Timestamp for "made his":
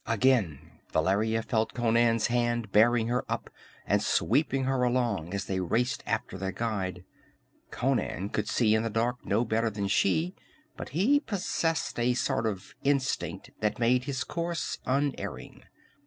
13.77-14.23